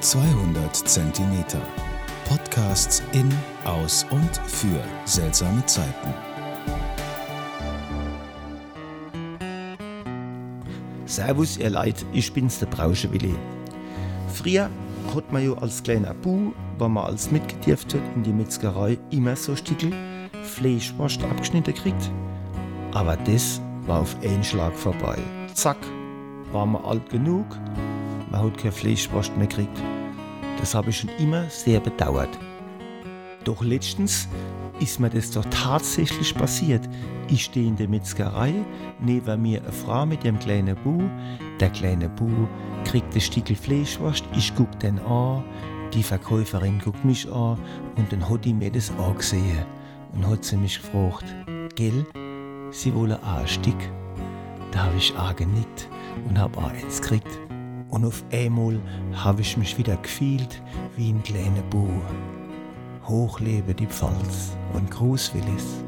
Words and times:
200 0.00 0.76
Zentimeter. 0.76 1.60
Podcasts 2.28 3.02
in, 3.12 3.32
aus 3.64 4.04
und 4.10 4.36
für 4.46 4.80
seltsame 5.04 5.64
Zeiten. 5.64 6.14
Servus, 11.06 11.56
ihr 11.56 11.70
Leid, 11.70 12.04
ich 12.12 12.32
bin's, 12.32 12.58
der 12.58 12.66
Brauschewilli. 12.66 13.34
Früher 14.34 14.68
hat 15.14 15.32
man 15.32 15.44
ja 15.44 15.56
als 15.58 15.82
kleiner 15.82 16.12
Bu, 16.12 16.52
wenn 16.78 16.92
man 16.92 17.06
als 17.06 17.30
mitgedürft 17.30 17.94
hat 17.94 18.02
in 18.16 18.22
die 18.22 18.32
Metzgerei, 18.32 18.98
immer 19.10 19.34
so 19.34 19.56
Stickel 19.56 19.92
Fleischwurst 20.42 21.22
abgeschnitten 21.24 21.74
kriegt. 21.74 22.10
Aber 22.92 23.16
das 23.16 23.62
war 23.86 24.00
auf 24.00 24.14
einen 24.22 24.44
Schlag 24.44 24.74
vorbei. 24.74 25.16
Zack, 25.54 25.78
war 26.52 26.66
man 26.66 26.84
alt 26.84 27.08
genug, 27.08 27.46
man 28.36 28.52
hat 28.52 28.58
kein 28.58 28.72
Fleischwurst 28.72 29.36
mehr 29.36 29.46
gekriegt. 29.46 29.82
Das 30.58 30.74
habe 30.74 30.90
ich 30.90 30.98
schon 30.98 31.10
immer 31.18 31.48
sehr 31.48 31.80
bedauert. 31.80 32.28
Doch 33.44 33.62
letztens 33.62 34.28
ist 34.80 35.00
mir 35.00 35.08
das 35.08 35.30
doch 35.30 35.44
tatsächlich 35.46 36.34
passiert. 36.34 36.86
Ich 37.28 37.44
stehe 37.44 37.66
in 37.66 37.76
der 37.76 37.88
Metzgerei, 37.88 38.52
neben 39.00 39.42
mir 39.42 39.62
eine 39.62 39.72
Frau 39.72 40.04
mit 40.04 40.24
ihrem 40.24 40.38
kleinen 40.38 40.76
Bu. 40.84 41.02
Der 41.60 41.70
kleine 41.70 42.08
Bu 42.08 42.28
kriegt 42.84 43.14
ein 43.14 43.20
Stückel 43.20 43.56
Fleischwurst, 43.56 44.24
ich 44.36 44.54
guck 44.54 44.78
den 44.80 44.98
an, 44.98 45.42
die 45.94 46.02
Verkäuferin 46.02 46.78
guckt 46.78 47.04
mich 47.04 47.30
an 47.32 47.58
und 47.96 48.12
dann 48.12 48.28
hat 48.28 48.44
die 48.44 48.52
mir 48.52 48.70
das 48.70 48.92
angesehen 48.98 49.64
und 50.12 50.26
hat 50.26 50.44
sie 50.44 50.56
mich 50.56 50.80
gefragt, 50.80 51.24
gell, 51.74 52.04
sie 52.70 52.94
wollen 52.94 53.14
auch 53.14 53.38
ein 53.38 53.48
Stück? 53.48 53.78
Da 54.72 54.84
habe 54.84 54.96
ich 54.98 55.16
auch 55.16 55.34
genickt 55.34 55.88
und 56.28 56.38
habe 56.38 56.58
auch 56.58 56.70
eins 56.70 57.00
gekriegt. 57.00 57.40
Und 57.96 58.04
auf 58.04 58.22
einmal 58.30 58.78
habe 59.14 59.40
ich 59.40 59.56
mich 59.56 59.78
wieder 59.78 59.96
gefühlt 59.96 60.60
wie 60.98 61.08
ein 61.08 61.22
kleiner 61.22 61.62
Bu. 61.70 61.88
Hoch 63.06 63.40
lebe 63.40 63.72
die 63.72 63.86
Pfalz 63.86 64.54
und 64.74 64.90
Gruß 64.90 65.32
Willis. 65.32 65.82